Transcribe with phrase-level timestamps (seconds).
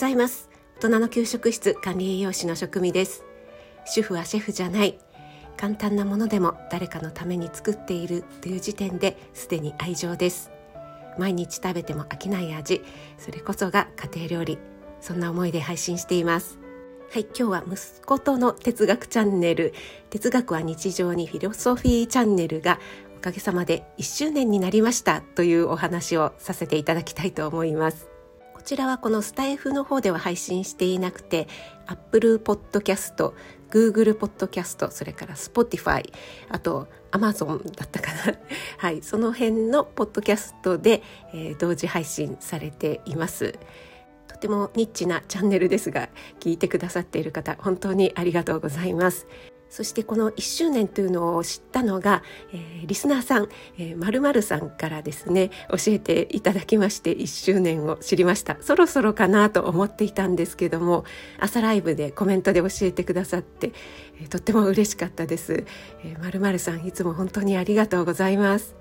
[0.00, 0.48] ざいます。
[0.78, 3.22] 大人の給食室管理栄養士の職味です。
[3.84, 4.98] 主婦はシェフじゃない。
[5.58, 10.50] 簡単なものでも誰かのために作っているという時点ですでに愛情です。
[11.18, 12.80] 毎日食べても飽きない味。
[13.18, 14.58] それこそが家庭料理。
[15.02, 16.58] そんな思いで配信しています。
[17.12, 19.74] はい今日は息子との哲学チャンネル。
[20.08, 22.80] 哲学は日常にフィロソフィーチャンネルが
[23.18, 28.09] おかげさまで1周年になりましたというお話をさせていただきたいと思います。
[28.70, 31.48] ちらはこのスタイフの方では配信していなくて
[31.88, 33.32] Apple Podcast、
[33.68, 36.08] Google Podcast、それから Spotify、
[36.48, 38.38] あと Amazon だったかな。
[38.78, 41.02] はい、その辺のポッドキャストで、
[41.34, 43.58] えー、同時配信されています。
[44.28, 49.26] とてもニッチなチャンネルですが、聞いてくださっている方、本当にありがとうございます。
[49.70, 53.48] そしてこの1周年というのを知ったのが、えー、リスナーさん、
[53.78, 58.56] えー、〇〇さんからですね教えていただきまして1周年を知りました。
[58.60, 61.04] そろそろかなと思っていたんですけども
[61.38, 63.72] 朝ライブでコメントで教えてくださって、
[64.20, 65.64] えー、とっても嬉しかったです、
[66.04, 68.79] えー、〇〇さんいつも本当にありがとうございます。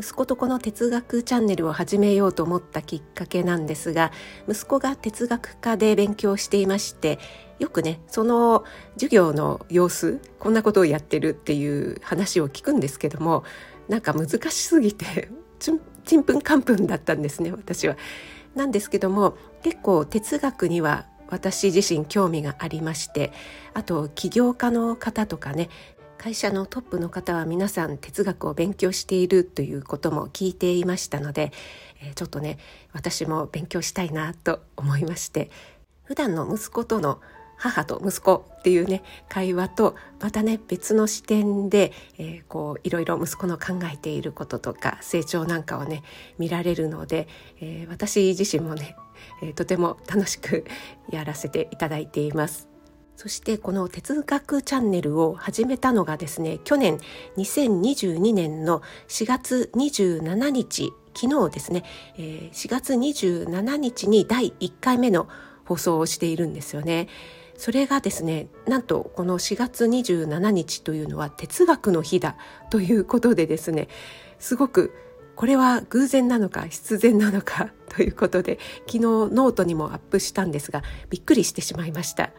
[0.00, 4.12] 息子とこの哲学チャンネルを始めようと思ったきっかけなんですが
[4.48, 7.18] 息子が哲学科で勉強していまして
[7.58, 13.44] よくねその授業の様子こんなことをやってるっていう話を聞くんですけども
[13.88, 15.28] なんか難しすぎて
[15.60, 15.70] ち
[16.16, 17.96] んぷんかんぷんだったんですね私は。
[18.54, 23.32] なんですけども結構哲学には私自身興味がありまして
[23.74, 25.68] あと起業家の方とかね
[26.20, 31.50] 会社のトップの方は皆さん哲学を勉強しているということも聞いていましたので、
[32.02, 32.58] え、ちょっとね
[32.92, 35.50] 私も勉強したいなと思いまして
[36.04, 37.22] 普段の息子との
[37.56, 46.02] 母と息子っていうね会話とまたね別の視点で、えー、こういろいろ息子の考えていることとか成長なんかをね
[46.36, 47.28] 見られるので、
[47.62, 48.94] えー、私自身もね、
[49.40, 50.66] えー、とても楽しく
[51.08, 52.68] やらせていただいています。
[53.20, 56.96] そしてこの哲学チャンネルを始めたのがですね去年
[57.36, 61.84] 2022年の4月27日昨日ですね、
[62.16, 65.28] え4月27日に第1回目の
[65.66, 67.08] 放送をしているんですよね。
[67.58, 72.38] それがですねなんとこの4月27日というのは哲学の日だ
[72.70, 73.88] ということでですね
[74.38, 74.94] すごく
[75.36, 82.30] これは偶然なのか必然なのかということで昨日ノートにもアップしたんですがびっくりしてしまいました。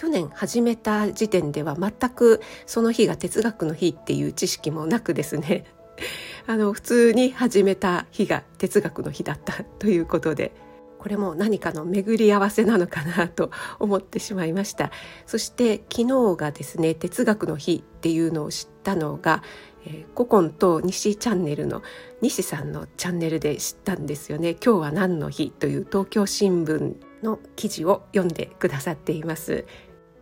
[0.00, 5.66] 去年始めた時点では全くその日が哲学の日っていう知識もなくですね。
[6.48, 10.52] あの普通に始めた日が哲学の日だったということで
[10.98, 14.90] これも何かの巡り合わせなのかなと思ってしまいました。
[15.26, 19.42] そして昨日がですね哲学の日っていうのを知ったのが、
[19.84, 21.82] えー、古今と西チャンネルの
[22.22, 24.56] 西さんのチャンネルで知ったんですよね。
[24.64, 29.66] 今日は何の日という東京新聞の記事を読んでくださっています。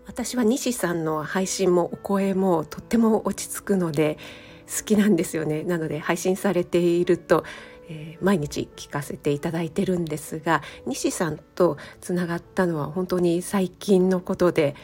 [0.09, 4.17] 私は西さんの配信もお声もとっても落ち着くので
[4.67, 5.63] 好きなんですよね。
[5.65, 7.45] なので配信されていると、
[7.91, 14.75] えー、毎日聞かせていただいてるんですが西さんとつながったのは本当に最近のことで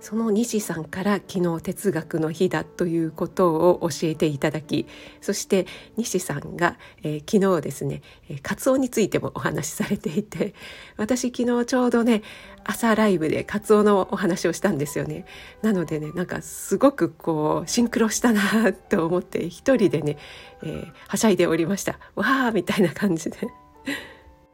[0.00, 4.86] その西さんから昨日哲学の日だということを教えていただき
[5.20, 5.66] そして
[5.96, 8.02] 西さんが、えー、昨日ですね、
[8.42, 10.54] カツオについてもお話しされていて
[10.96, 12.22] 私昨日ちょうどね
[12.64, 15.24] 朝ライブでカツオのお話をしたんですよね。
[15.62, 20.18] なのでねなんかすごくこうシンクロしたなと思って一人でね、
[20.62, 21.98] えー、はしゃいでおりました。
[22.14, 23.38] わーみたいな感じで。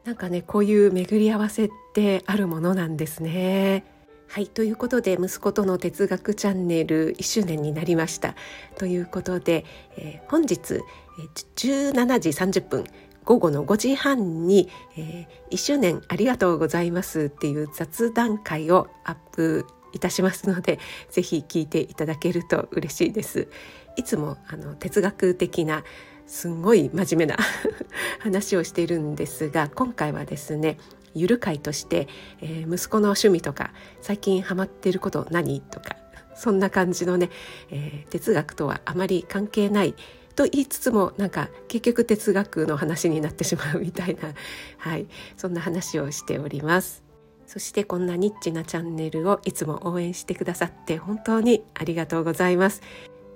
[0.05, 3.96] なんかねこういう巡り合わせってあるものなんですね。
[4.29, 8.35] はい、ということで息子との哲学チャンネル1周年になりました。
[8.77, 9.65] ということで、
[9.97, 10.81] えー、本日
[11.55, 12.83] 17時30分
[13.23, 23.47] 午後の5時半に、えー、1周年ありがとうございますっていう雑談会をアップいたしますのでぜひ聞いていただけると嬉しいです。
[23.95, 25.83] いつもあの哲学的な
[26.27, 27.37] すんごい真面目な
[28.19, 30.77] 話をしているんですが今回はですね
[31.13, 32.07] ゆる会として、
[32.41, 33.71] えー、息子の趣味とか
[34.01, 35.95] 最近ハマっていること何とか
[36.35, 37.29] そんな感じのね、
[37.71, 39.95] えー、哲学とはあまり関係ない
[40.37, 44.33] と言いつつもなんか結局哲学の話になってしまうみたいな、
[44.77, 47.03] はい、そんな話をしております。
[47.47, 52.81] そしてこんなニッチなチャンネルをいつも応援してくださって本当にありがとうございます。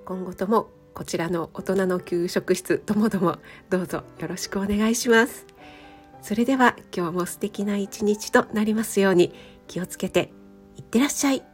[0.05, 3.39] 今後ともこちらの大人の給食室ともども
[3.69, 5.47] どうぞよろしくお願いします。
[6.21, 9.33] それでは今日も素敵な一日となりますように
[9.67, 10.31] 気をつけて
[10.77, 11.50] いってらっしゃい。